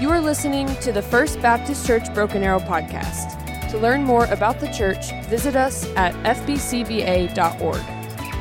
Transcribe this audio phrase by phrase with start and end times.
[0.00, 3.34] You are listening to the First Baptist Church Broken Arrow podcast.
[3.70, 7.82] To learn more about the church, visit us at fbcba.org.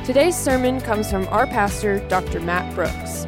[0.05, 2.41] Today's sermon comes from our pastor, Dr.
[2.41, 3.25] Matt Brooks.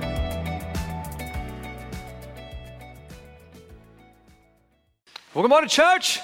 [5.34, 6.20] Welcome good to church.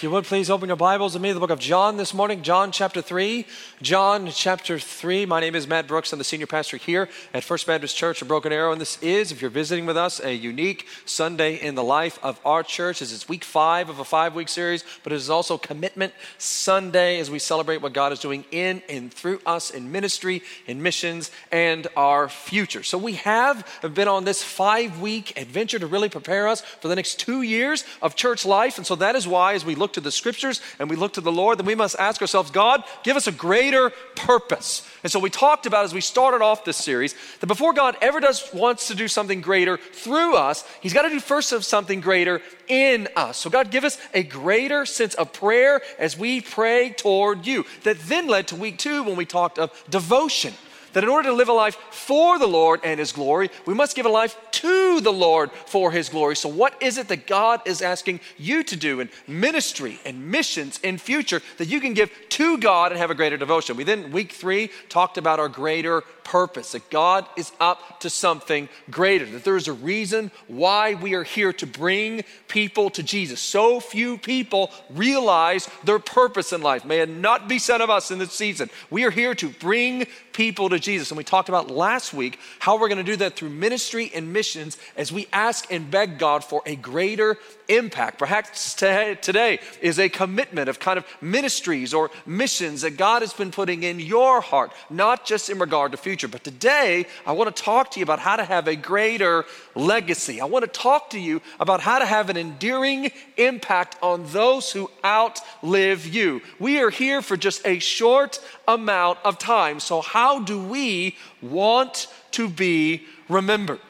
[0.00, 2.40] If you would please open your Bibles with me, the book of John this morning,
[2.40, 3.44] John chapter 3.
[3.82, 5.26] John chapter 3.
[5.26, 6.10] My name is Matt Brooks.
[6.10, 8.72] I'm the senior pastor here at First Baptist Church of Broken Arrow.
[8.72, 12.40] And this is, if you're visiting with us, a unique Sunday in the life of
[12.46, 13.02] our church.
[13.02, 17.20] As it's week five of a five week series, but it is also Commitment Sunday
[17.20, 21.30] as we celebrate what God is doing in and through us in ministry, in missions,
[21.52, 22.82] and our future.
[22.82, 26.96] So we have been on this five week adventure to really prepare us for the
[26.96, 28.78] next two years of church life.
[28.78, 31.20] And so that is why, as we look to the scriptures and we look to
[31.20, 34.88] the Lord, then we must ask ourselves, God, give us a greater purpose.
[35.02, 38.20] And so we talked about as we started off this series that before God ever
[38.20, 42.00] does wants to do something greater through us, He's got to do first of something
[42.00, 43.38] greater in us.
[43.38, 47.64] So God, give us a greater sense of prayer as we pray toward you.
[47.84, 50.54] That then led to week two when we talked of devotion
[50.92, 53.96] that in order to live a life for the Lord and His glory, we must
[53.96, 56.36] give a life to the Lord for His glory.
[56.36, 60.78] So, what is it that God is asking you to do in ministry and missions
[60.82, 63.76] in future that you can give to God and have a greater devotion?
[63.76, 68.68] We then, week three, talked about our greater purpose, that God is up to something
[68.90, 73.40] greater, that there is a reason why we are here to bring people to Jesus.
[73.40, 76.84] So few people realize their purpose in life.
[76.84, 78.70] May it not be said of us in this season.
[78.90, 80.06] We are here to bring
[80.40, 81.10] people to Jesus.
[81.10, 84.32] And we talked about last week how we're going to do that through ministry and
[84.32, 87.36] missions as we ask and beg God for a greater
[87.68, 88.18] impact.
[88.18, 93.50] Perhaps today is a commitment of kind of ministries or missions that God has been
[93.50, 96.26] putting in your heart, not just in regard to future.
[96.26, 99.44] But today, I want to talk to you about how to have a greater
[99.74, 100.40] legacy.
[100.40, 104.72] I want to talk to you about how to have an enduring impact on those
[104.72, 106.42] who outlive you.
[106.58, 109.80] We are here for just a short amount of time.
[109.80, 113.80] So, how do we want to be remembered?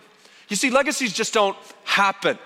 [0.48, 2.38] You see, legacies just don't happen.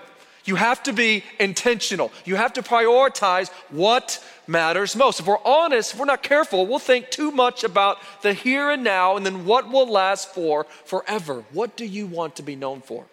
[0.45, 2.11] You have to be intentional.
[2.23, 5.19] You have to prioritize what matters most.
[5.19, 8.83] If we're honest, if we're not careful, we'll think too much about the here and
[8.83, 11.43] now and then what will last for forever.
[11.51, 13.05] What do you want to be known for?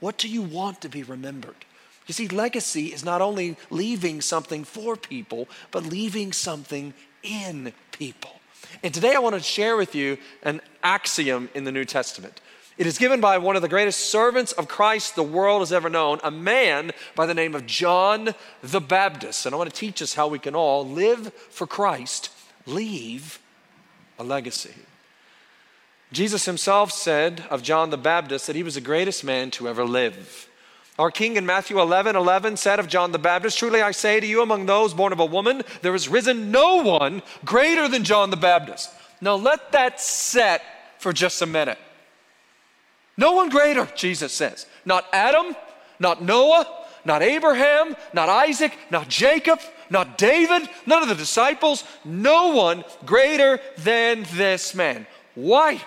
[0.00, 1.64] What do you want to be remembered?
[2.08, 6.92] You see, legacy is not only leaving something for people, but leaving something
[7.22, 8.41] in people.
[8.82, 12.40] And today I want to share with you an axiom in the New Testament.
[12.78, 15.90] It is given by one of the greatest servants of Christ the world has ever
[15.90, 19.44] known, a man by the name of John the Baptist.
[19.44, 22.30] And I want to teach us how we can all live for Christ,
[22.66, 23.38] leave
[24.18, 24.74] a legacy.
[26.12, 29.84] Jesus himself said of John the Baptist that he was the greatest man to ever
[29.84, 30.48] live.
[31.02, 34.26] Our king in Matthew 11 11 said of John the Baptist, Truly I say to
[34.26, 38.30] you, among those born of a woman, there has risen no one greater than John
[38.30, 38.88] the Baptist.
[39.20, 40.62] Now let that set
[41.00, 41.78] for just a minute.
[43.16, 44.66] No one greater, Jesus says.
[44.84, 45.56] Not Adam,
[45.98, 46.68] not Noah,
[47.04, 49.58] not Abraham, not Isaac, not Jacob,
[49.90, 51.82] not David, none of the disciples.
[52.04, 55.08] No one greater than this man.
[55.34, 55.80] Why?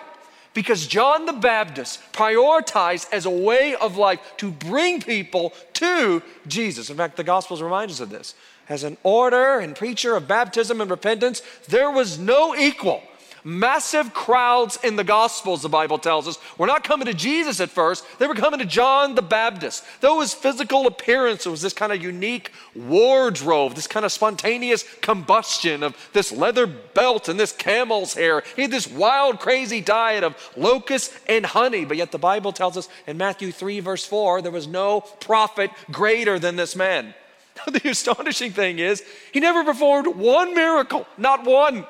[0.56, 6.88] Because John the Baptist prioritized as a way of life to bring people to Jesus.
[6.88, 8.34] In fact, the Gospels remind us of this.
[8.66, 13.02] As an order and preacher of baptism and repentance, there was no equal
[13.46, 17.70] massive crowds in the Gospels, the Bible tells us, were not coming to Jesus at
[17.70, 18.04] first.
[18.18, 19.84] They were coming to John the Baptist.
[20.00, 25.84] Though his physical appearance was this kind of unique wardrobe, this kind of spontaneous combustion
[25.84, 28.42] of this leather belt and this camel's hair.
[28.56, 31.84] He had this wild, crazy diet of locusts and honey.
[31.84, 35.70] But yet the Bible tells us in Matthew 3, verse 4, there was no prophet
[35.92, 37.14] greater than this man.
[37.66, 39.02] The astonishing thing is,
[39.32, 41.86] he never performed one miracle, not one.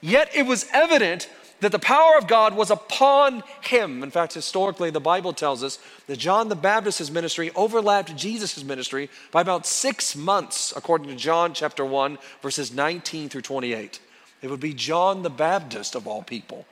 [0.00, 1.28] Yet it was evident
[1.60, 4.02] that the power of God was upon him.
[4.02, 9.10] In fact, historically, the Bible tells us that John the Baptist's ministry overlapped Jesus' ministry
[9.30, 14.00] by about six months, according to John chapter 1, verses 19 through 28.
[14.42, 16.66] It would be John the Baptist, of all people,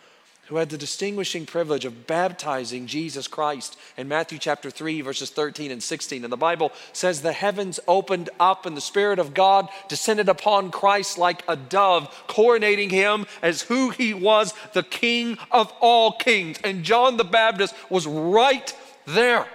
[0.48, 5.70] who had the distinguishing privilege of baptizing Jesus Christ in Matthew chapter 3, verses 13
[5.70, 6.24] and 16.
[6.24, 10.70] And the Bible says the heavens opened up and the Spirit of God descended upon
[10.70, 16.58] Christ like a dove, coronating him as who he was, the King of all kings.
[16.64, 18.74] And John the Baptist was right
[19.06, 19.46] there.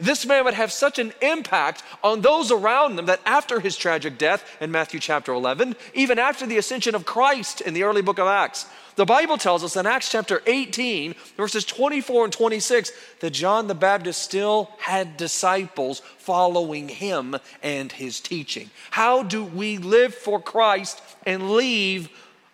[0.00, 4.16] This man would have such an impact on those around them that after his tragic
[4.16, 8.18] death in Matthew chapter 11, even after the ascension of Christ in the early book
[8.18, 8.66] of Acts,
[8.96, 13.74] the Bible tells us in Acts chapter 18, verses 24 and 26, that John the
[13.74, 18.70] Baptist still had disciples following him and his teaching.
[18.90, 22.08] How do we live for Christ and leave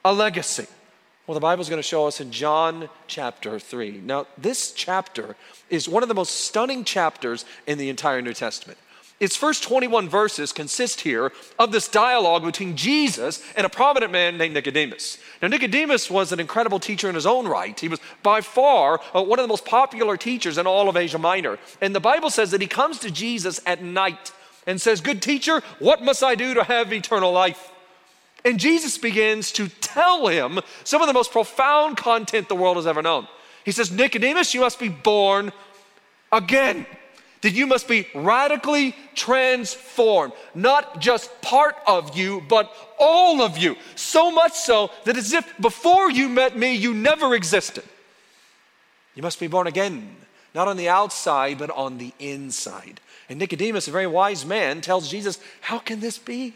[0.04, 0.66] a legacy?
[1.26, 4.02] Well, the Bible is going to show us in John chapter 3.
[4.04, 5.34] Now, this chapter
[5.68, 8.78] is one of the most stunning chapters in the entire New Testament.
[9.18, 14.38] Its first 21 verses consist here of this dialogue between Jesus and a prominent man
[14.38, 15.18] named Nicodemus.
[15.42, 17.78] Now, Nicodemus was an incredible teacher in his own right.
[17.80, 21.18] He was by far uh, one of the most popular teachers in all of Asia
[21.18, 21.58] Minor.
[21.80, 24.30] And the Bible says that he comes to Jesus at night
[24.64, 27.72] and says, Good teacher, what must I do to have eternal life?
[28.46, 32.86] And Jesus begins to tell him some of the most profound content the world has
[32.86, 33.26] ever known.
[33.64, 35.50] He says, Nicodemus, you must be born
[36.30, 36.86] again.
[37.42, 40.32] That you must be radically transformed.
[40.54, 43.74] Not just part of you, but all of you.
[43.96, 47.82] So much so that as if before you met me, you never existed.
[49.16, 50.14] You must be born again,
[50.54, 53.00] not on the outside, but on the inside.
[53.28, 56.54] And Nicodemus, a very wise man, tells Jesus, How can this be?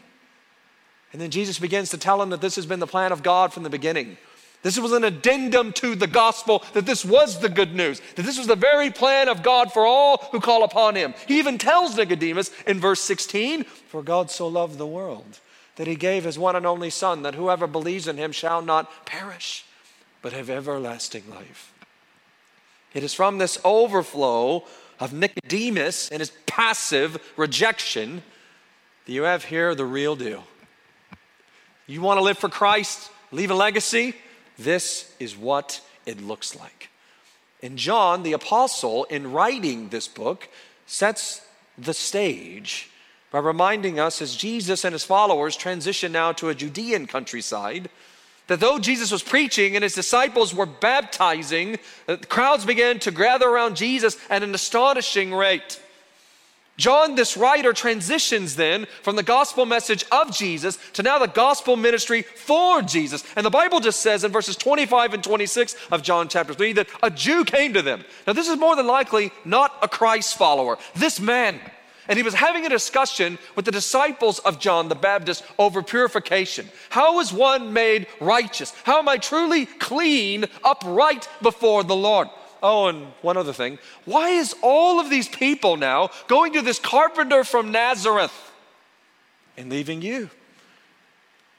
[1.11, 3.53] And then Jesus begins to tell him that this has been the plan of God
[3.53, 4.17] from the beginning.
[4.63, 8.37] This was an addendum to the gospel, that this was the good news, that this
[8.37, 11.15] was the very plan of God for all who call upon him.
[11.27, 15.39] He even tells Nicodemus in verse 16 For God so loved the world
[15.77, 19.05] that he gave his one and only Son, that whoever believes in him shall not
[19.05, 19.65] perish,
[20.21, 21.73] but have everlasting life.
[22.93, 24.65] It is from this overflow
[24.99, 28.21] of Nicodemus and his passive rejection
[29.05, 30.43] that you have here the real deal.
[31.91, 34.13] You want to live for Christ, leave a legacy?
[34.57, 36.89] This is what it looks like.
[37.61, 40.47] And John, the apostle, in writing this book,
[40.85, 41.45] sets
[41.77, 42.89] the stage
[43.29, 47.89] by reminding us as Jesus and his followers transition now to a Judean countryside
[48.47, 51.77] that though Jesus was preaching and his disciples were baptizing,
[52.07, 55.81] uh, crowds began to gather around Jesus at an astonishing rate.
[56.81, 61.77] John, this writer, transitions then from the gospel message of Jesus to now the gospel
[61.77, 63.23] ministry for Jesus.
[63.35, 66.87] And the Bible just says in verses 25 and 26 of John chapter 3 that
[67.03, 68.03] a Jew came to them.
[68.25, 70.79] Now, this is more than likely not a Christ follower.
[70.95, 71.59] This man,
[72.07, 76.67] and he was having a discussion with the disciples of John the Baptist over purification.
[76.89, 78.73] How is one made righteous?
[78.85, 82.27] How am I truly clean, upright before the Lord?
[82.63, 83.79] Oh, and one other thing.
[84.05, 88.51] Why is all of these people now going to this carpenter from Nazareth
[89.57, 90.29] and leaving you?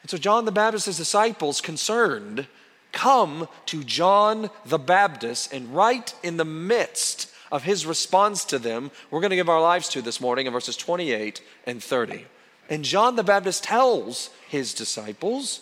[0.03, 2.47] And so John the Baptist's disciples, concerned,
[2.93, 8.91] come to John the Baptist, and right in the midst of his response to them,
[9.11, 12.27] we're going to give our lives to this morning in verses 28 and 30.
[12.71, 15.61] And John the Baptist tells his disciples,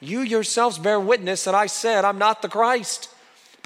[0.00, 3.08] You yourselves bear witness that I said, I'm not the Christ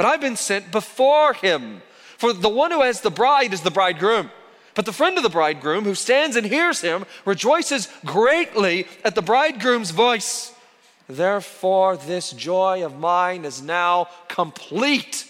[0.00, 1.82] but I've been sent before him.
[2.16, 4.30] For the one who has the bride is the bridegroom.
[4.74, 9.20] But the friend of the bridegroom who stands and hears him rejoices greatly at the
[9.20, 10.54] bridegroom's voice.
[11.06, 15.26] Therefore, this joy of mine is now complete.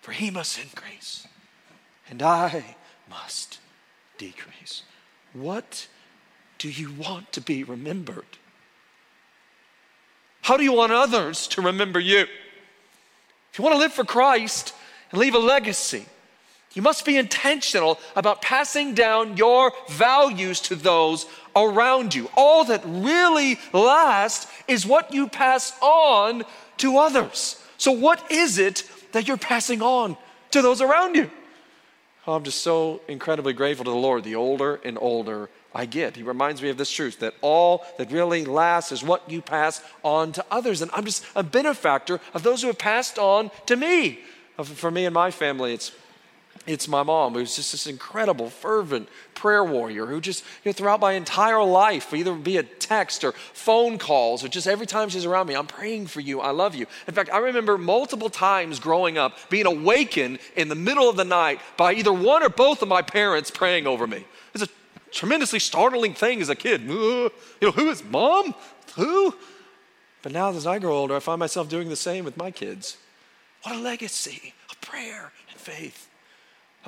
[0.00, 1.28] For he must increase,
[2.10, 2.64] and I
[3.08, 3.60] must
[4.18, 4.82] decrease.
[5.34, 5.86] What
[6.58, 8.38] do you want to be remembered?
[10.40, 12.26] How do you want others to remember you?
[13.52, 14.74] If you want to live for Christ
[15.10, 16.06] and leave a legacy,
[16.72, 22.30] you must be intentional about passing down your values to those around you.
[22.34, 26.44] All that really lasts is what you pass on
[26.78, 27.62] to others.
[27.76, 30.16] So, what is it that you're passing on
[30.52, 31.30] to those around you?
[32.26, 34.24] Oh, I'm just so incredibly grateful to the Lord.
[34.24, 36.16] The older and older I get.
[36.16, 39.82] He reminds me of this truth that all that really lasts is what you pass
[40.02, 40.82] on to others.
[40.82, 44.20] And I'm just a benefactor of those who have passed on to me.
[44.62, 45.92] For me and my family, it's
[46.66, 51.00] it's my mom, who's just this incredible, fervent prayer warrior who just, you know, throughout
[51.00, 55.48] my entire life, either via text or phone calls, or just every time she's around
[55.48, 56.86] me, I'm praying for you, I love you.
[57.08, 61.24] In fact, I remember multiple times growing up being awakened in the middle of the
[61.24, 64.24] night by either one or both of my parents praying over me.
[64.54, 64.68] It's a
[65.12, 66.82] tremendously startling thing as a kid.
[66.88, 67.30] Uh, you
[67.62, 68.54] know, who is mom?
[68.96, 69.34] Who?
[70.22, 72.96] But now as I grow older, I find myself doing the same with my kids.
[73.62, 76.08] What a legacy of prayer and faith.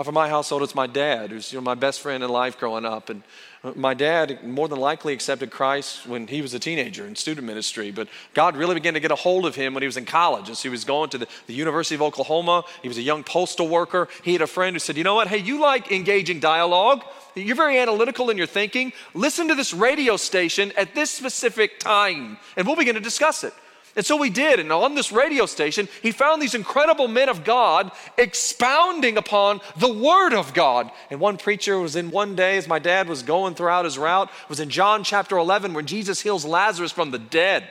[0.03, 2.85] For my household, it's my dad, who's you know, my best friend in life growing
[2.85, 3.11] up.
[3.11, 3.23] And
[3.63, 7.47] uh, my dad more than likely accepted Christ when he was a teenager in student
[7.47, 10.05] ministry, but God really began to get a hold of him when he was in
[10.05, 10.51] college.
[10.51, 13.69] As he was going to the, the University of Oklahoma, he was a young postal
[13.69, 14.09] worker.
[14.25, 15.29] He had a friend who said, You know what?
[15.29, 17.05] Hey, you like engaging dialogue?
[17.35, 18.93] You're very analytical in your thinking.
[19.13, 23.53] Listen to this radio station at this specific time, and we'll begin to discuss it.
[23.97, 24.59] And so we did.
[24.59, 29.93] And on this radio station, he found these incredible men of God expounding upon the
[29.93, 30.91] Word of God.
[31.11, 34.31] And one preacher was in one day, as my dad was going throughout his route,
[34.49, 37.69] was in John chapter 11, when Jesus heals Lazarus from the dead.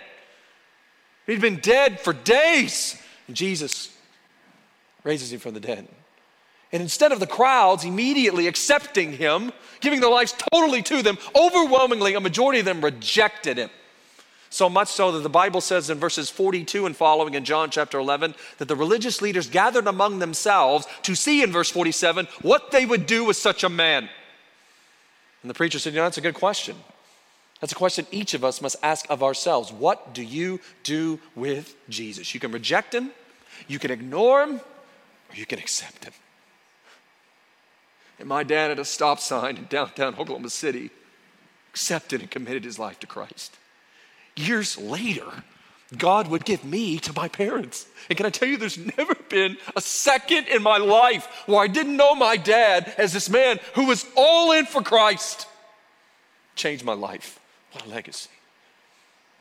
[1.26, 3.02] He'd been dead for days.
[3.28, 3.96] And Jesus
[5.04, 5.88] raises him from the dead.
[6.74, 12.16] And instead of the crowds immediately accepting him, giving their lives totally to them, overwhelmingly,
[12.16, 13.70] a majority of them rejected him.
[14.50, 18.00] So much so that the Bible says in verses 42 and following in John chapter
[18.00, 22.86] 11 that the religious leaders gathered among themselves to see in verse 47 what they
[22.86, 24.10] would do with such a man.
[25.42, 26.76] And the preacher said, You know, that's a good question.
[27.62, 29.72] That's a question each of us must ask of ourselves.
[29.72, 32.34] What do you do with Jesus?
[32.34, 33.12] You can reject him,
[33.68, 36.14] you can ignore him, or you can accept him.
[38.24, 40.92] And my dad at a stop sign in downtown Oklahoma City
[41.72, 43.58] accepted and committed his life to Christ
[44.36, 45.44] years later,
[45.98, 47.86] God would give me to my parents.
[48.10, 51.68] And can I tell you, there's never been a second in my life where I
[51.68, 55.48] didn't know my dad as this man who was all in for Christ.
[56.56, 57.40] Changed my life.
[57.74, 58.30] What a legacy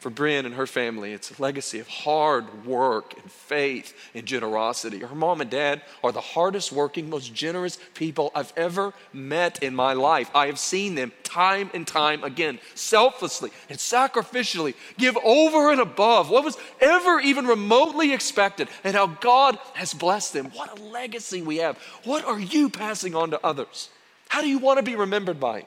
[0.02, 4.99] for Bryn and her family, it's a legacy of hard work and faith and generosity.
[4.99, 9.76] Her mom and dad are the hardest working, most generous people I've ever met in
[9.76, 10.28] my life.
[10.35, 16.28] I have seen them time and time again, selflessly and sacrificially give over and above
[16.30, 20.47] what was ever even remotely expected, and how God has blessed them.
[20.47, 21.78] What a legacy we have.
[22.04, 23.88] What are you passing on to others?
[24.28, 25.66] How do you want to be remembered by?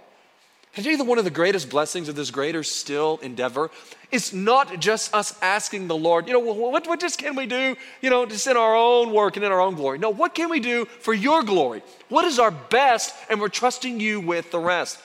[0.76, 3.72] Tell you one of the greatest blessings of this greater still endeavor
[4.12, 7.78] is not just us asking the Lord, you know, what, what just can we do,
[8.02, 10.00] you know, just in our own work and in our own glory?
[10.00, 11.82] No, what can we do for your glory?
[12.10, 13.16] What is our best?
[13.30, 15.00] And we're trusting you with the rest.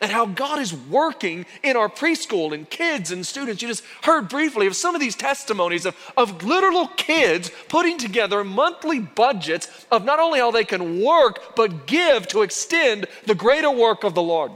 [0.00, 3.62] And how God is working in our preschool and kids and students.
[3.62, 8.44] You just heard briefly of some of these testimonies of, of literal kids putting together
[8.44, 13.70] monthly budgets of not only how they can work, but give to extend the greater
[13.72, 14.52] work of the Lord.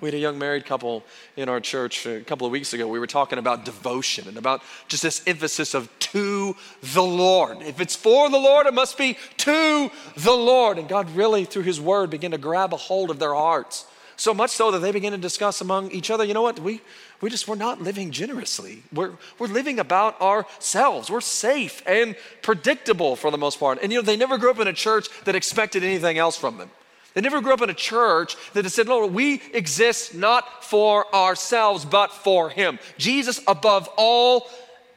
[0.00, 1.04] We had a young married couple
[1.36, 2.86] in our church a couple of weeks ago.
[2.86, 7.62] We were talking about devotion and about just this emphasis of to the Lord.
[7.62, 10.78] If it's for the Lord, it must be to the Lord.
[10.78, 13.86] And God really, through His Word, began to grab a hold of their hearts.
[14.16, 16.58] So much so that they began to discuss among each other, you know what?
[16.58, 16.80] We,
[17.20, 18.82] we just, we're not living generously.
[18.92, 21.08] We're, we're living about ourselves.
[21.08, 23.78] We're safe and predictable for the most part.
[23.80, 26.58] And you know, they never grew up in a church that expected anything else from
[26.58, 26.70] them.
[27.14, 31.84] They never grew up in a church that said, Lord, we exist not for ourselves,
[31.84, 32.78] but for Him.
[32.96, 34.48] Jesus above all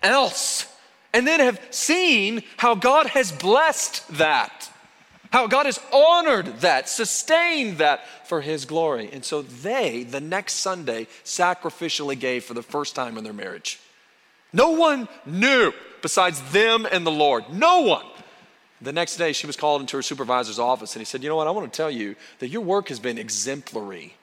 [0.04, 0.68] else.
[1.14, 4.70] And then have seen how God has blessed that,
[5.32, 9.10] how God has honored that, sustained that for His glory.
[9.12, 13.80] And so they, the next Sunday, sacrificially gave for the first time in their marriage.
[14.54, 17.46] No one knew besides them and the Lord.
[17.52, 18.06] No one.
[18.82, 21.36] The next day, she was called into her supervisor's office, and he said, You know
[21.36, 21.48] what?
[21.48, 24.16] I want to tell you that your work has been exemplary,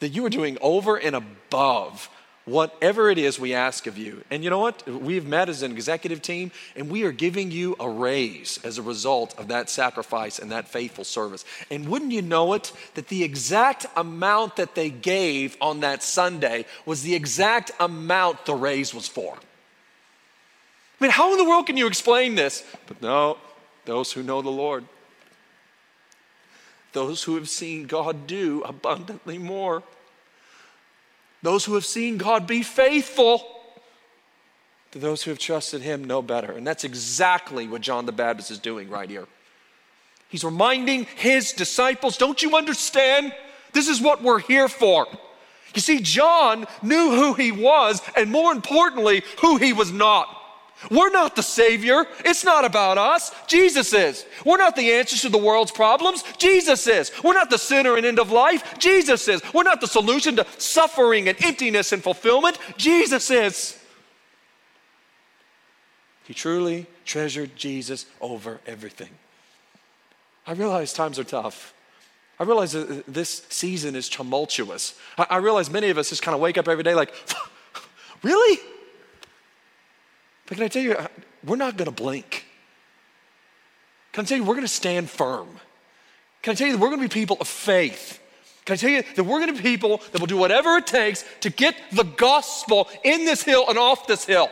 [0.00, 2.08] that you are doing over and above
[2.44, 4.22] whatever it is we ask of you.
[4.30, 4.86] And you know what?
[4.86, 8.82] We've met as an executive team, and we are giving you a raise as a
[8.82, 11.44] result of that sacrifice and that faithful service.
[11.70, 16.66] And wouldn't you know it, that the exact amount that they gave on that Sunday
[16.84, 19.34] was the exact amount the raise was for?
[21.00, 22.64] I mean, how in the world can you explain this?
[22.86, 23.38] But no,
[23.84, 24.84] those who know the Lord,
[26.92, 29.82] those who have seen God do abundantly more,
[31.42, 33.50] those who have seen God be faithful.
[34.92, 36.52] To those who have trusted him know better.
[36.52, 39.26] And that's exactly what John the Baptist is doing right here.
[40.28, 43.34] He's reminding his disciples, don't you understand?
[43.72, 45.06] This is what we're here for.
[45.74, 50.28] You see, John knew who he was, and more importantly, who he was not.
[50.90, 52.06] We're not the Savior.
[52.24, 53.32] It's not about us.
[53.46, 54.24] Jesus is.
[54.44, 56.22] We're not the answers to the world's problems.
[56.38, 57.12] Jesus is.
[57.22, 58.78] We're not the sinner and end of life.
[58.78, 59.42] Jesus is.
[59.52, 62.58] We're not the solution to suffering and emptiness and fulfillment.
[62.76, 63.78] Jesus is.
[66.24, 69.10] He truly treasured Jesus over everything.
[70.46, 71.74] I realize times are tough.
[72.38, 74.98] I realize this season is tumultuous.
[75.16, 77.14] I realize many of us just kind of wake up every day like,
[78.22, 78.60] really?
[80.46, 81.08] But can I tell you, uh,
[81.44, 82.46] we're not going to blink.
[84.12, 85.48] Can I tell you, we're going to stand firm.
[86.42, 88.20] Can I tell you that we're going to be people of faith?
[88.64, 90.86] Can I tell you that we're going to be people that will do whatever it
[90.86, 94.50] takes to get the gospel in this hill and off this hill?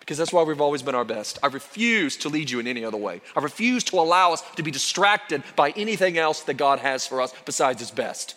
[0.00, 1.38] Because that's why we've always been our best.
[1.42, 3.20] I refuse to lead you in any other way.
[3.34, 7.20] I refuse to allow us to be distracted by anything else that God has for
[7.20, 8.36] us besides His best.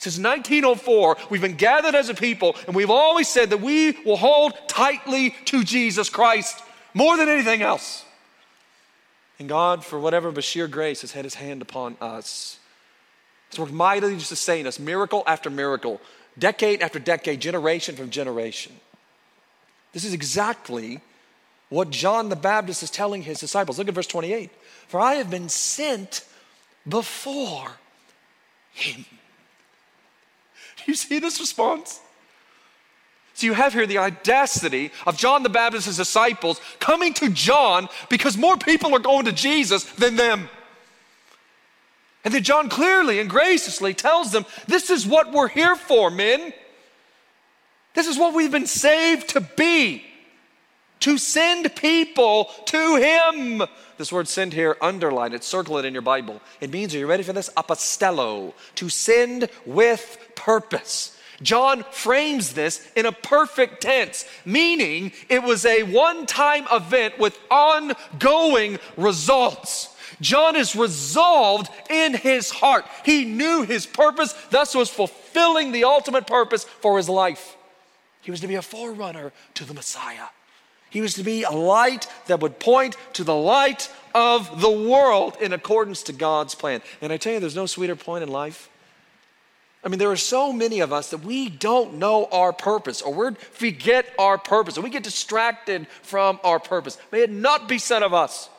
[0.00, 4.16] Since 1904, we've been gathered as a people, and we've always said that we will
[4.16, 6.62] hold tightly to Jesus Christ
[6.94, 8.02] more than anything else.
[9.38, 12.58] And God, for whatever but sheer grace, has had his hand upon us.
[13.50, 16.00] He's worked mightily to sustain us, miracle after miracle,
[16.38, 18.72] decade after decade, generation from generation.
[19.92, 21.02] This is exactly
[21.68, 23.76] what John the Baptist is telling his disciples.
[23.76, 24.50] Look at verse 28.
[24.88, 26.24] For I have been sent
[26.88, 27.72] before
[28.72, 29.04] him.
[30.84, 32.00] Do you see this response?
[33.34, 38.36] So you have here the audacity of John the Baptist's disciples coming to John because
[38.36, 40.50] more people are going to Jesus than them.
[42.22, 46.52] And then John clearly and graciously tells them, This is what we're here for, men.
[47.94, 50.04] This is what we've been saved to be
[51.00, 53.62] to send people to Him.
[53.96, 56.40] This word send here, underline it, circle it in your Bible.
[56.60, 57.50] It means, are you ready for this?
[57.56, 61.16] Apostello, to send with purpose.
[61.42, 67.38] John frames this in a perfect tense, meaning it was a one time event with
[67.50, 69.96] ongoing results.
[70.20, 72.84] John is resolved in his heart.
[73.04, 77.56] He knew his purpose, thus was fulfilling the ultimate purpose for his life.
[78.20, 80.26] He was to be a forerunner to the Messiah.
[80.90, 85.36] He was to be a light that would point to the light of the world
[85.40, 86.82] in accordance to God's plan.
[87.00, 88.68] And I tell you, there's no sweeter point in life.
[89.82, 93.14] I mean, there are so many of us that we don't know our purpose or
[93.14, 96.98] we forget our purpose and we get distracted from our purpose.
[97.10, 98.50] May it not be said of us.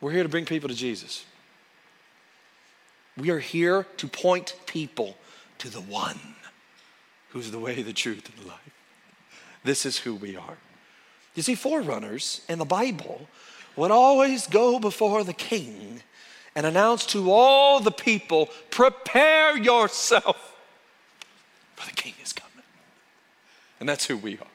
[0.00, 1.24] We're here to bring people to Jesus.
[3.16, 5.16] We are here to point people
[5.58, 6.18] to the one
[7.30, 8.70] who's the way, the truth, and the life.
[9.62, 10.58] This is who we are.
[11.34, 13.28] You see, forerunners in the Bible
[13.76, 16.02] would always go before the king
[16.54, 20.56] and announce to all the people, prepare yourself,
[21.74, 22.64] for the king is coming.
[23.80, 24.46] And that's who we are.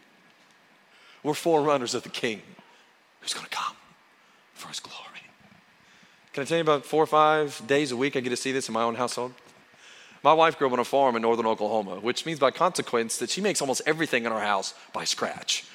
[1.23, 2.41] We're forerunners of the king
[3.19, 3.75] who's going to come
[4.53, 4.95] for his glory.
[6.33, 8.51] Can I tell you about four or five days a week I get to see
[8.51, 9.33] this in my own household?
[10.23, 13.29] My wife grew up on a farm in northern Oklahoma, which means by consequence that
[13.29, 15.65] she makes almost everything in our house by scratch.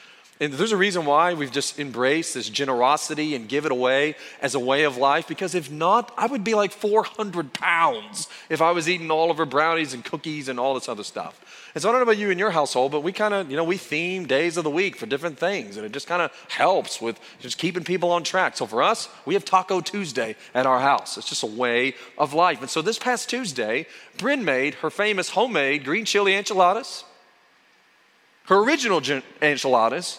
[0.41, 4.57] And there's a reason why we've just embraced this generosity and give it away as
[4.57, 8.73] a way of life, because if not, I would be like 400 pounds if I
[8.73, 11.71] was eating all of her brownies and cookies and all this other stuff.
[11.73, 13.57] And so I don't know about you in your household, but we kind of, you
[13.57, 16.33] know, we theme days of the week for different things, and it just kind of
[16.49, 18.57] helps with just keeping people on track.
[18.57, 21.17] So for us, we have Taco Tuesday at our house.
[21.17, 22.61] It's just a way of life.
[22.61, 23.87] And so this past Tuesday,
[24.19, 27.05] Bryn made her famous homemade green chili enchiladas,
[28.47, 29.01] her original
[29.41, 30.19] enchiladas,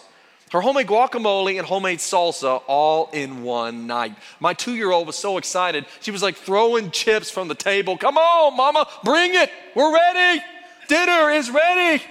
[0.52, 4.14] her homemade guacamole and homemade salsa all in one night.
[4.38, 5.86] My two year old was so excited.
[6.00, 7.98] She was like throwing chips from the table.
[7.98, 9.50] Come on, mama, bring it.
[9.74, 10.42] We're ready.
[10.88, 12.02] Dinner is ready.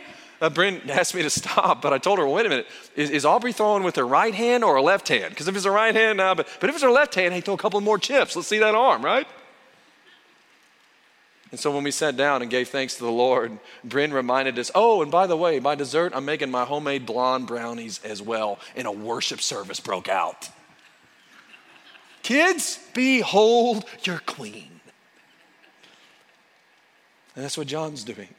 [0.41, 3.25] Uh, Bryn asked me to stop, but I told her, wait a minute, is, is
[3.25, 5.29] Aubrey throwing with her right hand or her left hand?
[5.29, 7.39] Because if it's her right hand, now, but, but if it's her left hand, hey,
[7.39, 8.35] throw a couple more chips.
[8.35, 9.27] Let's see that arm, right?
[11.55, 14.71] And so when we sat down and gave thanks to the Lord, Bryn reminded us,
[14.75, 18.59] oh, and by the way, my dessert, I'm making my homemade blonde brownies as well.
[18.75, 20.49] And a worship service broke out.
[22.23, 24.81] Kids, behold your queen.
[27.37, 28.35] And that's what John's doing.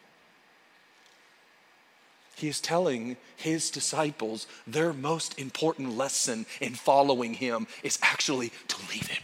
[2.35, 8.77] He is telling his disciples their most important lesson in following him is actually to
[8.93, 9.23] leave him.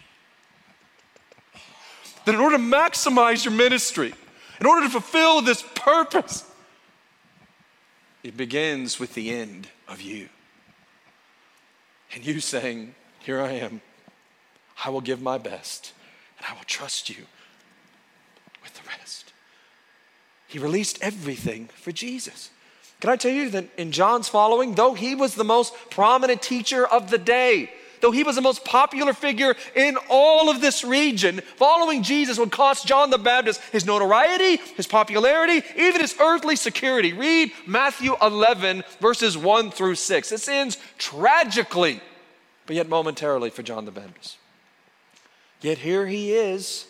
[2.25, 4.15] That in order to maximize your ministry,
[4.61, 6.45] in order to fulfill this purpose,
[8.23, 10.29] it begins with the end of you.
[12.15, 13.81] And you saying, Here I am.
[14.85, 15.93] I will give my best,
[16.39, 17.25] and I will trust you
[18.63, 19.33] with the rest.
[20.47, 22.51] He released everything for Jesus.
[23.01, 26.87] Can I tell you that in John's following, though he was the most prominent teacher
[26.87, 31.41] of the day, though he was the most popular figure in all of this region,
[31.57, 37.15] following Jesus would cost John the Baptist his notoriety, his popularity, even his earthly security.
[37.15, 40.29] Read Matthew 11, verses 1 through 6.
[40.29, 42.01] This ends tragically,
[42.67, 44.37] but yet momentarily for John the Baptist.
[45.62, 46.87] Yet here he is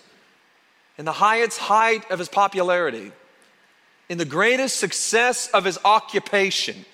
[0.98, 3.12] in the highest height of his popularity
[4.08, 6.84] in the greatest success of his occupation,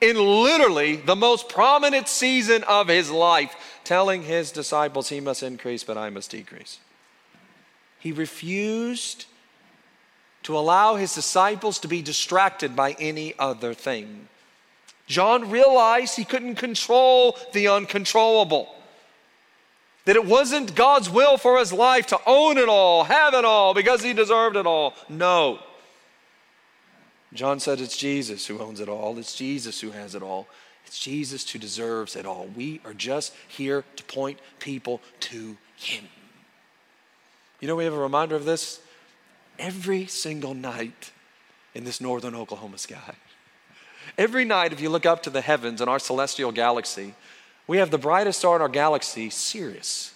[0.00, 5.84] in literally the most prominent season of his life, telling his disciples he must increase,
[5.84, 6.78] but I must decrease.
[7.98, 9.26] He refused
[10.42, 14.28] to allow his disciples to be distracted by any other thing.
[15.06, 18.74] John realized he couldn't control the uncontrollable.
[20.06, 23.74] That it wasn't God's will for his life to own it all, have it all,
[23.74, 24.94] because he deserved it all.
[25.08, 25.58] No.
[27.32, 30.48] John said it's Jesus who owns it all, it's Jesus who has it all.
[30.86, 32.48] It's Jesus who deserves it all.
[32.56, 36.08] We are just here to point people to him.
[37.60, 38.80] You know, we have a reminder of this
[39.58, 41.12] every single night
[41.74, 43.14] in this northern Oklahoma sky.
[44.18, 47.14] Every night, if you look up to the heavens in our celestial galaxy,
[47.66, 50.12] we have the brightest star in our galaxy, Sirius,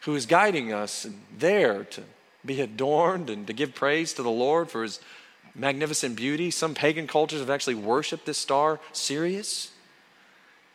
[0.00, 2.02] who is guiding us there to
[2.46, 5.00] be adorned and to give praise to the Lord for his
[5.54, 6.50] magnificent beauty.
[6.50, 9.70] Some pagan cultures have actually worshiped this star, Sirius.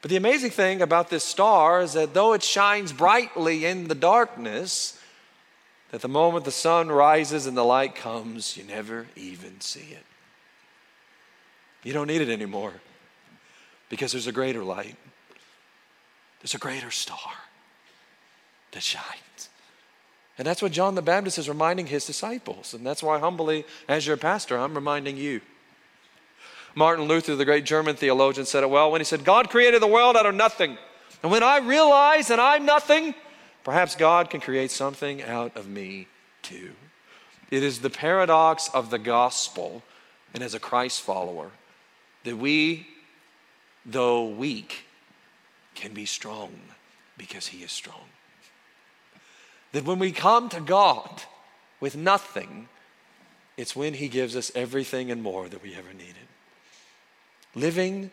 [0.01, 3.95] But the amazing thing about this star is that though it shines brightly in the
[3.95, 4.99] darkness,
[5.91, 10.05] that the moment the sun rises and the light comes, you never even see it.
[11.83, 12.73] You don't need it anymore
[13.89, 14.95] because there's a greater light,
[16.41, 17.31] there's a greater star
[18.71, 19.49] that shines.
[20.37, 22.73] And that's what John the Baptist is reminding his disciples.
[22.73, 25.41] And that's why, humbly, as your pastor, I'm reminding you.
[26.75, 29.87] Martin Luther, the great German theologian, said it well when he said, God created the
[29.87, 30.77] world out of nothing.
[31.23, 33.15] And when I realize that I'm nothing,
[33.63, 36.07] perhaps God can create something out of me
[36.41, 36.73] too.
[37.49, 39.83] It is the paradox of the gospel
[40.33, 41.51] and as a Christ follower
[42.25, 42.87] that we,
[43.85, 44.85] though weak,
[45.75, 46.51] can be strong
[47.17, 48.03] because he is strong.
[49.75, 51.23] That when we come to God
[51.81, 52.69] with nothing,
[53.57, 56.29] it's when He gives us everything and more that we ever needed.
[57.55, 58.09] Living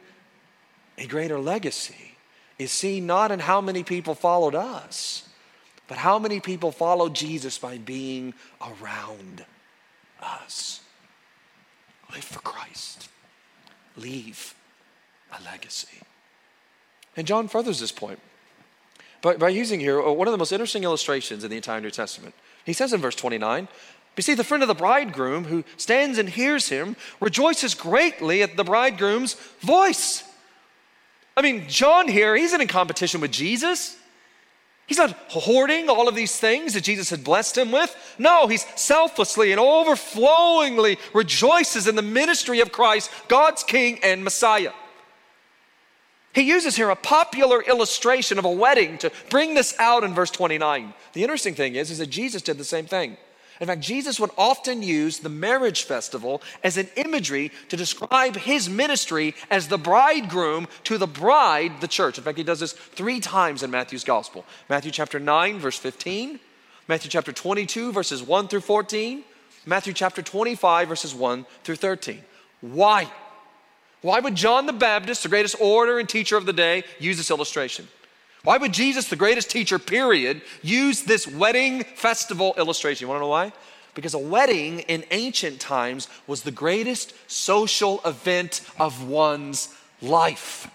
[0.99, 2.17] a greater legacy
[2.59, 5.29] is seen not in how many people followed us,
[5.87, 9.45] but how many people followed Jesus by being around
[10.21, 10.81] us.
[12.13, 13.09] Live for Christ,
[13.97, 14.57] leave
[15.31, 16.01] a legacy.
[17.17, 18.19] And John furthers this point
[19.23, 21.91] by, by using here uh, one of the most interesting illustrations in the entire New
[21.91, 22.35] Testament.
[22.67, 23.69] He says in verse 29,
[24.17, 28.59] you see, the friend of the bridegroom who stands and hears him rejoices greatly at
[28.59, 30.25] the bridegroom's voice.
[31.35, 33.97] I mean, John here, he's in competition with Jesus.
[34.87, 37.97] He's not hoarding all of these things that Jesus had blessed him with.
[38.19, 44.73] No, he's selflessly and overflowingly rejoices in the ministry of Christ, God's King and Messiah.
[46.35, 50.31] He uses here a popular illustration of a wedding to bring this out in verse
[50.31, 50.95] 29.
[51.13, 53.17] The interesting thing is, is that Jesus did the same thing.
[53.61, 58.69] In fact, Jesus would often use the marriage festival as an imagery to describe his
[58.69, 62.19] ministry as the bridegroom to the bride, the church.
[62.19, 66.41] In fact, he does this three times in Matthew's gospel Matthew chapter 9, verse 15,
[66.89, 69.23] Matthew chapter 22, verses 1 through 14,
[69.65, 72.21] Matthew chapter 25, verses 1 through 13.
[72.63, 73.09] Why?
[74.03, 77.31] Why would John the Baptist, the greatest orator and teacher of the day, use this
[77.31, 77.89] illustration?
[78.45, 83.05] Why would Jesus, the greatest teacher, period, use this wedding festival illustration?
[83.05, 83.53] You wanna know why?
[83.95, 89.69] Because a wedding in ancient times was the greatest social event of one's
[90.01, 90.69] life.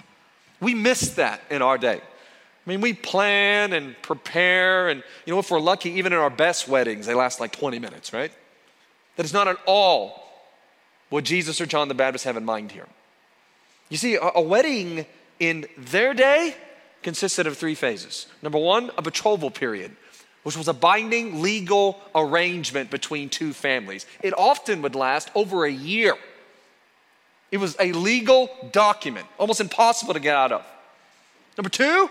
[0.61, 1.99] We miss that in our day.
[1.99, 6.29] I mean, we plan and prepare, and you know, if we're lucky, even in our
[6.29, 8.31] best weddings, they last like 20 minutes, right?
[9.17, 10.23] That is not at all
[11.09, 12.87] what Jesus or John the Baptist have in mind here.
[13.89, 15.05] You see, a, wedding
[15.39, 16.55] in their day
[17.03, 18.27] consisted of three phases.
[18.41, 19.95] Number one, a betrothal period,
[20.43, 24.05] which was a binding legal arrangement between two families.
[24.21, 26.15] It often would last over a year.
[27.51, 30.65] It was a legal document, almost impossible to get out of.
[31.57, 32.09] Number two,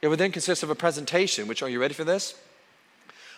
[0.00, 2.34] it would then consist of a presentation, which, are you ready for this?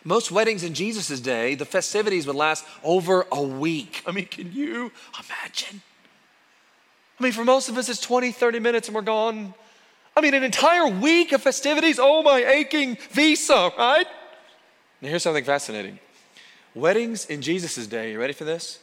[0.05, 4.03] Most weddings in Jesus' day, the festivities would last over a week.
[4.07, 5.83] I mean, can you imagine?
[7.21, 9.53] I mean, for most of us, it's 20, 30 minutes and we're gone.
[10.17, 11.99] I mean, an entire week of festivities.
[12.01, 14.07] Oh, my aching visa, right?
[15.03, 15.99] Now, here's something fascinating
[16.75, 18.79] weddings in Jesus' day, you ready for this?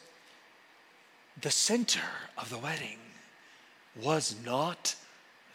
[1.42, 2.02] The center
[2.38, 2.98] of the wedding
[4.02, 4.96] was not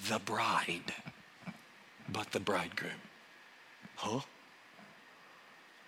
[0.08, 0.92] the bride,
[2.08, 2.92] but the bridegroom.
[3.96, 4.20] Huh?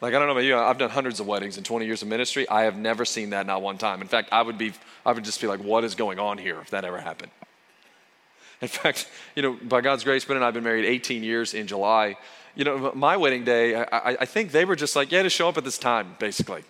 [0.04, 2.08] Like, I don't know about you, I've done hundreds of weddings in 20 years of
[2.08, 2.46] ministry.
[2.46, 4.02] I have never seen that not one time.
[4.02, 4.74] In fact, I would be,
[5.06, 7.32] I would just be like, what is going on here if that ever happened?
[8.60, 11.54] In fact, you know, by God's grace, Bryn and I have been married 18 years
[11.54, 12.18] in July.
[12.54, 15.48] You know, my wedding day, I, I think they were just like, yeah, to show
[15.48, 16.64] up at this time, basically.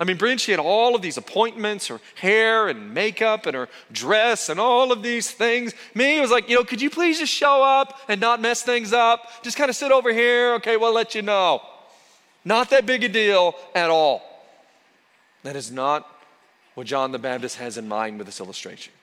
[0.00, 3.68] I mean, Bryn, she had all of these appointments, her hair and makeup and her
[3.92, 5.74] dress and all of these things.
[5.94, 8.64] Me, it was like, you know, could you please just show up and not mess
[8.64, 9.44] things up?
[9.44, 10.54] Just kind of sit over here.
[10.54, 11.62] Okay, we'll let you know.
[12.48, 14.22] Not that big a deal at all.
[15.42, 16.08] That is not
[16.76, 18.94] what John the Baptist has in mind with this illustration.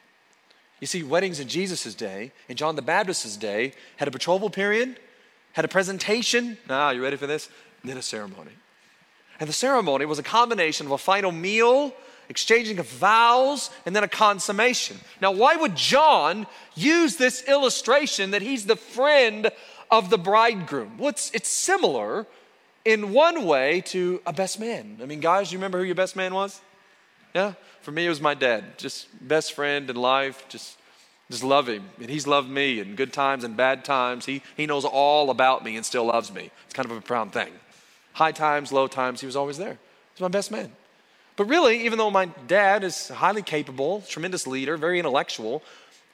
[0.80, 5.00] You see, weddings in Jesus' day, in John the Baptist's day, had a betrothal period,
[5.54, 6.58] had a presentation.
[6.72, 7.48] Ah, you ready for this?
[7.84, 8.50] Then a ceremony.
[9.40, 11.94] And the ceremony was a combination of a final meal,
[12.30, 14.98] exchanging of vows, and then a consummation.
[15.22, 19.52] Now, why would John use this illustration that he's the friend
[19.92, 20.98] of the bridegroom?
[20.98, 22.26] Well, it's, it's similar
[22.86, 25.00] in one way to a best man.
[25.02, 26.62] I mean, guys, you remember who your best man was?
[27.34, 27.54] Yeah?
[27.82, 28.78] For me, it was my dad.
[28.78, 30.46] Just best friend in life.
[30.48, 30.78] Just,
[31.30, 31.84] just love him.
[32.00, 34.26] And he's loved me in good times and bad times.
[34.26, 36.52] He, he knows all about me and still loves me.
[36.66, 37.52] It's kind of a profound thing.
[38.14, 39.78] High times, low times, he was always there.
[40.14, 40.72] He's my best man.
[41.36, 45.62] But really, even though my dad is highly capable, tremendous leader, very intellectual,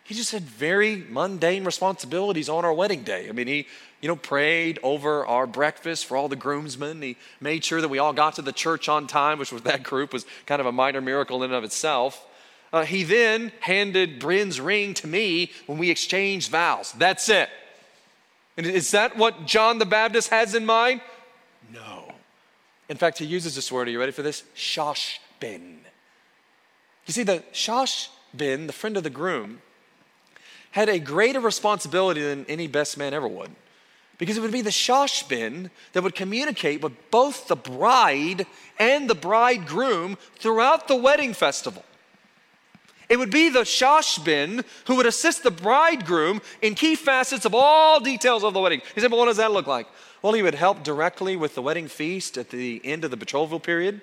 [0.04, 3.30] he just had very mundane responsibilities on our wedding day.
[3.30, 3.68] I mean, he,
[4.02, 7.02] you know, prayed over our breakfast for all the groomsmen.
[7.02, 9.84] He made sure that we all got to the church on time, which was that
[9.84, 12.26] group was kind of a minor miracle in and of itself.
[12.74, 16.94] Uh, he then handed Bryn's ring to me when we exchanged vows.
[16.94, 17.50] That's it.
[18.58, 21.02] And is that what John the Baptist has in mind?
[21.74, 22.14] No.
[22.90, 23.88] In fact, he uses this word.
[23.88, 24.44] Are you ready for this?
[24.56, 25.80] Shosh bin.
[27.06, 29.62] You see, the shosh bin, the friend of the groom,
[30.72, 33.52] had a greater responsibility than any best man ever would.
[34.18, 38.46] Because it would be the shoshbin that would communicate with both the bride
[38.78, 41.84] and the bridegroom throughout the wedding festival.
[43.10, 48.00] It would be the shoshbin who would assist the bridegroom in key facets of all
[48.00, 48.82] details of the wedding.
[48.96, 49.88] He said, but what does that look like?
[50.22, 53.60] Well, he would help directly with the wedding feast at the end of the betrothal
[53.60, 54.02] period.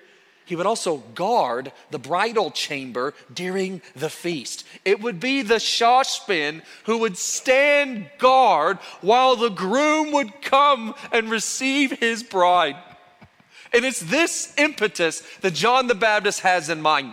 [0.49, 4.65] He would also guard the bridal chamber during the feast.
[4.83, 11.31] It would be the shoshbin who would stand guard while the groom would come and
[11.31, 12.77] receive his bride.
[13.75, 17.13] And it's this impetus that John the Baptist has in mind.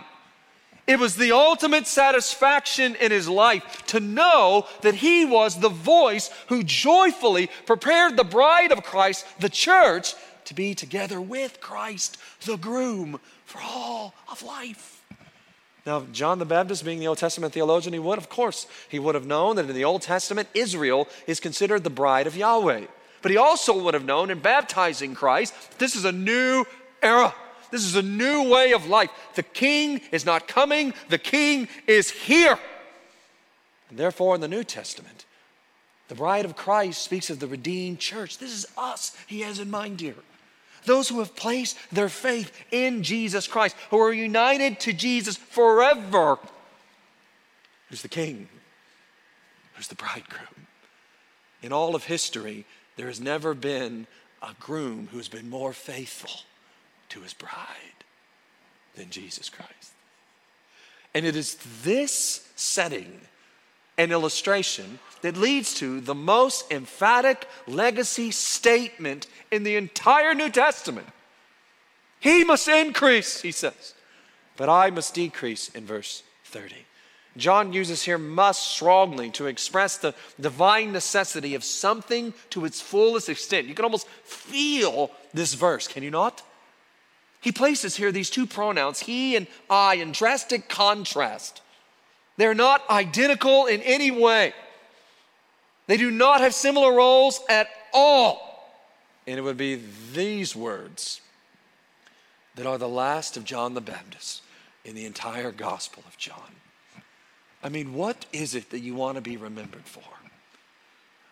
[0.86, 6.30] It was the ultimate satisfaction in his life to know that he was the voice
[6.46, 10.14] who joyfully prepared the bride of Christ, the church,
[10.46, 15.04] to be together with Christ, the groom, for all of life.
[15.86, 19.14] Now, John the Baptist, being the Old Testament theologian, he would, of course, he would
[19.14, 22.86] have known that in the Old Testament, Israel is considered the bride of Yahweh.
[23.22, 26.64] But he also would have known in baptizing Christ, this is a new
[27.02, 27.32] era.
[27.70, 29.10] This is a new way of life.
[29.34, 32.58] The king is not coming, the king is here.
[33.90, 35.24] And therefore, in the New Testament,
[36.08, 38.38] the bride of Christ speaks of the redeemed church.
[38.38, 40.14] This is us he has in mind here.
[40.86, 46.38] Those who have placed their faith in Jesus Christ, who are united to Jesus forever.
[47.90, 48.48] Who's the king?
[49.74, 50.66] Who's the bridegroom?
[51.62, 52.64] In all of history,
[52.96, 54.06] there has never been
[54.42, 56.30] a groom who's been more faithful
[57.10, 58.04] to his bride
[58.94, 59.92] than Jesus Christ.
[61.14, 63.20] And it is this setting
[63.98, 71.06] and illustration that leads to the most emphatic legacy statement in the entire New Testament.
[72.20, 73.94] He must increase, he says,
[74.56, 76.74] but I must decrease in verse 30.
[77.36, 83.28] John uses here must strongly to express the divine necessity of something to its fullest
[83.28, 83.66] extent.
[83.66, 86.42] You can almost feel this verse, can you not?
[87.40, 91.60] He places here these two pronouns, he and I, in drastic contrast.
[92.38, 94.54] They're not identical in any way.
[95.86, 98.70] They do not have similar roles at all.
[99.26, 99.80] And it would be
[100.12, 101.20] these words
[102.54, 104.42] that are the last of John the Baptist
[104.84, 106.56] in the entire Gospel of John.
[107.62, 110.02] I mean, what is it that you want to be remembered for?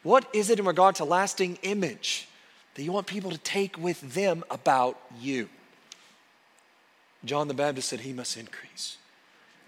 [0.02, 2.28] What is it in regard to lasting image
[2.74, 5.48] that you want people to take with them about you?
[7.24, 8.98] John the Baptist said, He must increase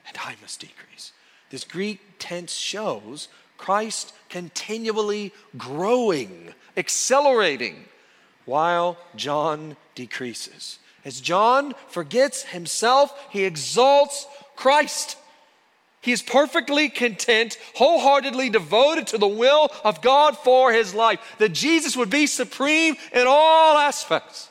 [0.06, 1.12] and I must decrease.
[1.50, 7.84] This Greek tense shows Christ continually growing, accelerating,
[8.44, 10.78] while John decreases.
[11.04, 15.16] As John forgets himself, he exalts Christ.
[16.00, 21.52] He is perfectly content, wholeheartedly devoted to the will of God for his life, that
[21.52, 24.48] Jesus would be supreme in all aspects,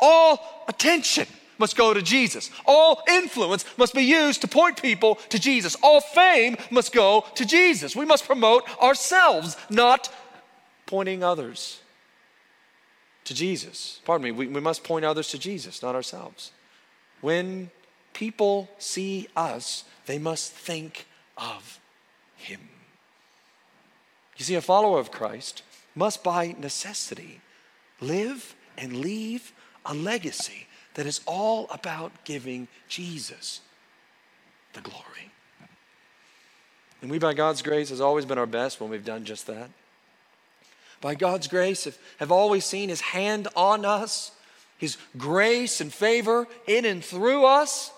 [0.00, 1.26] all attention
[1.58, 2.50] must go to Jesus.
[2.66, 5.76] All influence must be used to point people to Jesus.
[5.82, 7.96] All fame must go to Jesus.
[7.96, 10.12] We must promote ourselves, not
[10.86, 11.80] pointing others
[13.24, 14.00] to Jesus.
[14.04, 16.52] Pardon me, we, we must point others to Jesus, not ourselves.
[17.20, 17.70] when
[18.12, 21.78] people see us, they must think of
[22.36, 22.60] him.
[24.38, 25.62] You see, a follower of Christ
[25.94, 27.40] must by necessity
[28.00, 29.52] live and leave
[29.84, 30.66] a legacy
[30.96, 33.60] that is all about giving Jesus
[34.72, 35.30] the glory.
[37.02, 39.68] And we, by God's grace, has always been our best when we've done just that.
[41.02, 44.32] By God's grace, have, have always seen His hand on us,
[44.78, 47.92] His grace and favor in and through us.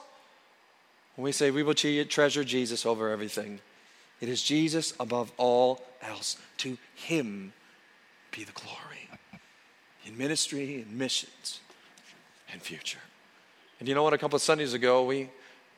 [1.15, 3.61] When we say we will treasure Jesus over everything,
[4.21, 6.37] it is Jesus above all else.
[6.59, 7.53] To Him
[8.33, 9.09] be the glory
[10.05, 11.61] in ministry and missions
[12.53, 13.01] and future.
[13.79, 14.13] And you know what?
[14.13, 15.31] A couple of Sundays ago, we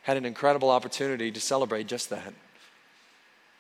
[0.03, 2.33] had an incredible opportunity to celebrate just that.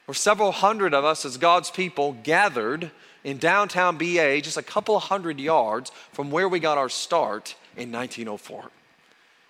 [0.07, 2.90] Where several hundred of us, as God's people, gathered
[3.23, 7.92] in downtown BA, just a couple hundred yards from where we got our start in
[7.92, 8.70] 1904.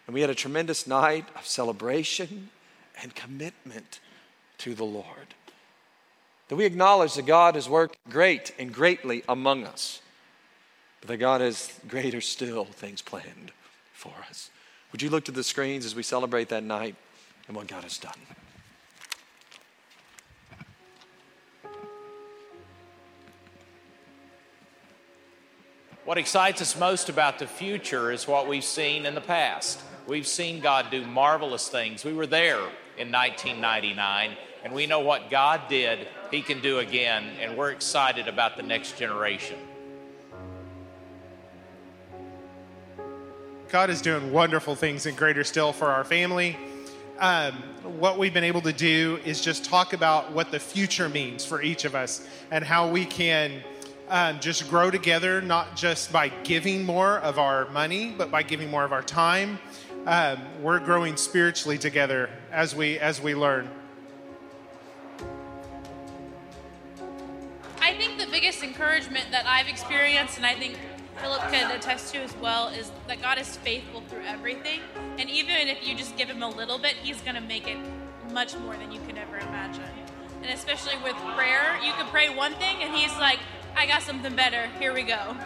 [0.07, 2.51] And we had a tremendous night of celebration
[3.01, 4.01] and commitment
[4.59, 5.35] to the Lord.
[6.49, 10.03] That we acknowledge that God has worked great and greatly among us,
[11.01, 13.53] but that God has greater still things planned
[13.93, 14.51] for us.
[14.93, 16.97] Would you look to the screens as we celebrate that night
[17.47, 18.13] and what God has done?
[26.05, 29.81] What excites us most about the future is what we've seen in the past.
[30.09, 32.05] We've seen God do marvelous things.
[32.05, 32.59] We were there
[32.99, 34.33] in 1999,
[34.65, 38.65] and we know what God did, He can do again, and we're excited about the
[38.65, 39.57] next generation.
[43.71, 46.57] God is doing wonderful things and greater still for our family.
[47.21, 47.53] Um,
[47.85, 51.63] what we've been able to do is just talk about what the future means for
[51.63, 53.63] each of us and how we can
[54.09, 58.69] um, just grow together, not just by giving more of our money, but by giving
[58.71, 59.61] more of our time.
[60.05, 63.71] Um, we're growing spiritually together as we as we learn.
[67.81, 70.77] I think the biggest encouragement that I've experienced, and I think
[71.21, 74.81] Philip can attest to as well is that God is faithful through everything.
[75.19, 77.77] And even if you just give him a little bit, he's going to make it
[78.33, 79.85] much more than you could ever imagine.
[80.43, 83.39] And especially with prayer, you could pray one thing and he's like,
[83.77, 84.67] I got something better.
[84.79, 85.37] Here we go.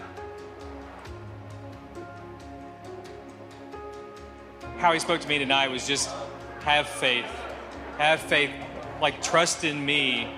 [4.79, 6.11] How he spoke to me tonight was just
[6.61, 7.27] have faith.
[7.99, 8.51] Have faith.
[9.01, 10.29] Like, trust in me,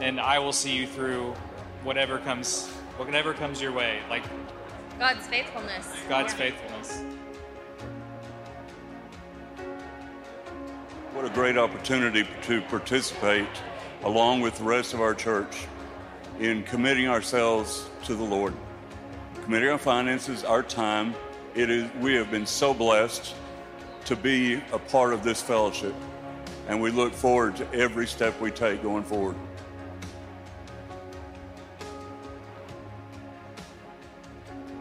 [0.00, 1.34] and I will see you through
[1.82, 2.70] whatever comes
[3.06, 4.00] whatever comes your way.
[4.10, 4.22] Like
[5.00, 5.88] God's faithfulness.
[6.10, 7.02] God's faithfulness.
[11.14, 13.48] What a great opportunity to participate
[14.02, 15.66] along with the rest of our church
[16.38, 18.52] in committing ourselves to the Lord,
[19.42, 21.14] committing our finances, our time.
[21.54, 23.34] It is we have been so blessed
[24.04, 25.94] to be a part of this fellowship,
[26.68, 29.36] and we look forward to every step we take going forward.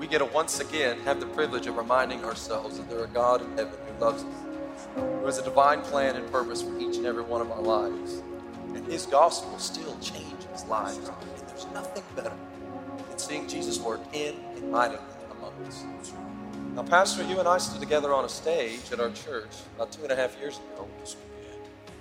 [0.09, 3.49] Get to once again have the privilege of reminding ourselves that there are God in
[3.51, 7.21] heaven who loves us, who has a divine plan and purpose for each and every
[7.21, 8.23] one of our lives.
[8.73, 10.97] And his gospel still changes lives.
[10.97, 12.33] And there's nothing better
[13.07, 14.99] than seeing Jesus work in and mightily
[15.31, 15.83] among us.
[16.75, 20.03] Now, Pastor, you and I stood together on a stage at our church about two
[20.03, 20.87] and a half years ago.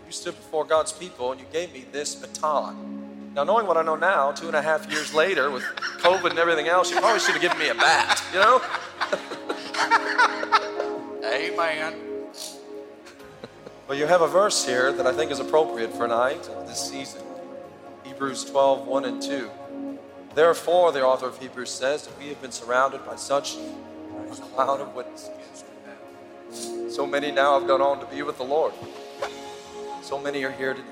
[0.07, 2.98] You stood before God's people and you gave me this baton
[3.39, 5.63] now, knowing what I know now, two and a half years later, with
[5.99, 8.61] COVID and everything else, you probably should have given me a bat, you know?
[11.25, 11.95] Amen.
[13.87, 16.57] Well, you have a verse here that I think is appropriate for a night of
[16.57, 17.23] uh, this season
[18.03, 19.49] Hebrews 12, 1 and 2.
[20.35, 24.81] Therefore, the author of Hebrews says that we have been surrounded by such a cloud
[24.81, 25.31] of witnesses.
[26.89, 28.73] So many now have gone on to be with the Lord.
[30.03, 30.91] So many are here tonight.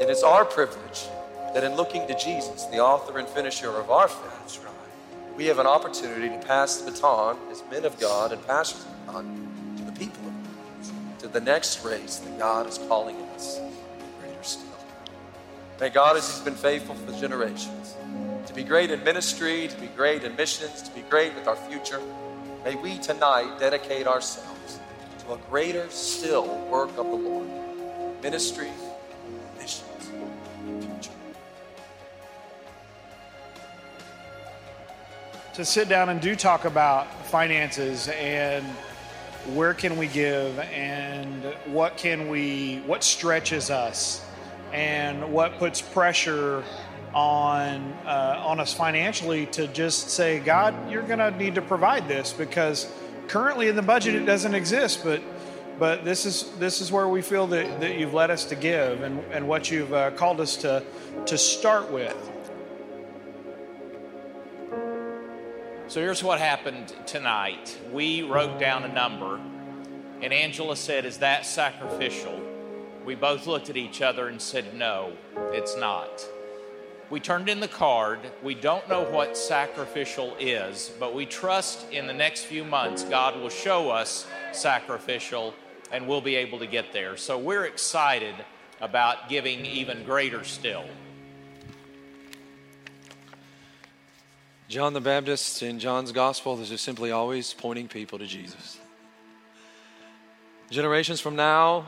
[0.00, 1.06] And it's our privilege
[1.54, 4.40] that in looking to Jesus, the author and finisher of our faith,
[5.36, 9.14] we have an opportunity to pass the baton as men of God and pastors of
[9.14, 9.24] God
[9.78, 13.58] to the people of God, to the next race that God is calling us
[14.20, 14.66] greater still.
[15.80, 17.96] May God, as He's been faithful for generations,
[18.46, 21.56] to be great in ministry, to be great in missions, to be great with our
[21.56, 22.02] future,
[22.62, 24.78] may we tonight dedicate ourselves
[25.20, 27.48] to a greater still work of the Lord.
[28.22, 28.68] Ministry,
[35.60, 38.64] to sit down and do talk about finances and
[39.54, 44.24] where can we give and what can we what stretches us
[44.72, 46.64] and what puts pressure
[47.14, 52.06] on uh, on us financially to just say god you're going to need to provide
[52.08, 52.92] this because
[53.30, 55.22] currently in the budget it doesn't exist, but
[55.78, 59.02] but this is this is where we feel that, that you've led us to give
[59.02, 60.82] and, and what you've uh, called us to
[61.26, 62.30] to start with.
[65.90, 67.76] So here's what happened tonight.
[67.90, 69.40] We wrote down a number,
[70.22, 72.40] and Angela said, Is that sacrificial?
[73.04, 76.24] We both looked at each other and said, No, it's not.
[77.10, 78.20] We turned in the card.
[78.40, 83.34] We don't know what sacrificial is, but we trust in the next few months God
[83.40, 85.54] will show us sacrificial
[85.90, 87.16] and we'll be able to get there.
[87.16, 88.36] So we're excited
[88.80, 90.84] about giving even greater still.
[94.70, 98.78] John the Baptist in John's gospel is just simply always pointing people to Jesus.
[100.70, 101.86] Generations from now,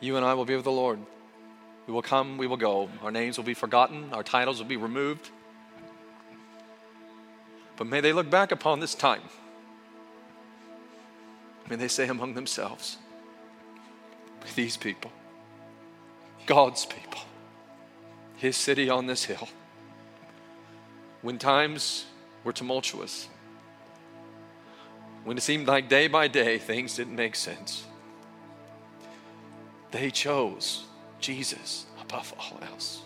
[0.00, 0.98] you and I will be with the Lord.
[1.86, 2.90] We will come, we will go.
[3.00, 5.30] Our names will be forgotten, our titles will be removed.
[7.78, 9.22] But may they look back upon this time.
[11.70, 12.98] May they say among themselves,
[14.54, 15.12] these people,
[16.44, 17.22] God's people,
[18.36, 19.48] His city on this hill,
[21.22, 22.06] when times
[22.44, 23.28] were tumultuous,
[25.24, 27.84] when it seemed like day by day things didn't make sense,
[29.90, 30.84] they chose
[31.20, 33.02] Jesus above all else.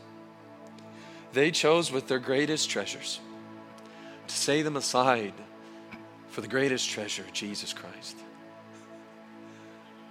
[1.32, 3.20] They chose with their greatest treasures
[4.26, 5.34] to say them aside
[6.28, 8.16] for the greatest treasure, Jesus Christ.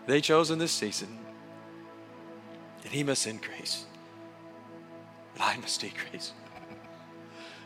[0.08, 1.20] They chose in this season
[2.82, 3.86] that He must increase,
[5.36, 6.34] that I must decrease.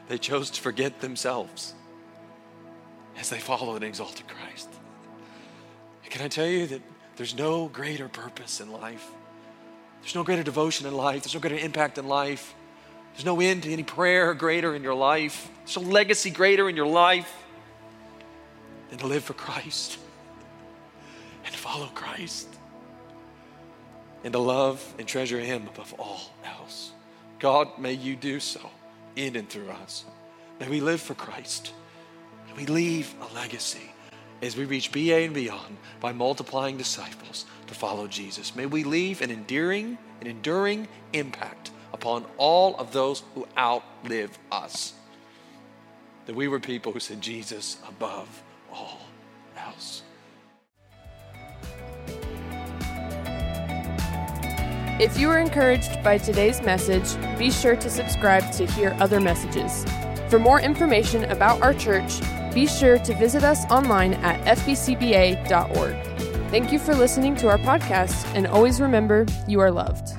[0.08, 1.74] They chose to forget themselves
[3.18, 4.70] as they followed and exalted Christ.
[6.10, 6.82] Can I tell you that
[7.16, 9.10] there's no greater purpose in life?
[10.01, 11.24] There's no greater devotion in life.
[11.24, 12.54] There's no greater impact in life.
[13.14, 15.49] There's no end to any prayer greater in your life.
[15.60, 17.32] There's no legacy greater in your life
[18.89, 19.97] than to live for Christ
[21.45, 22.47] and follow Christ
[24.24, 26.91] and to love and treasure Him above all else.
[27.39, 28.70] God, may you do so
[29.16, 30.05] in and through us.
[30.59, 31.74] May we live for Christ.
[32.47, 33.91] May we leave a legacy
[34.41, 38.55] as we reach BA and beyond by multiplying disciples to follow Jesus.
[38.55, 44.93] May we leave an endearing, an enduring impact upon all of those who outlive us.
[46.26, 49.01] That we were people who said Jesus above all
[49.57, 50.03] else.
[54.99, 59.85] If you were encouraged by today's message, be sure to subscribe to hear other messages.
[60.29, 62.21] For more information about our church,
[62.53, 65.95] be sure to visit us online at fbcba.org.
[66.51, 70.13] Thank you for listening to our podcast, and always remember you are loved.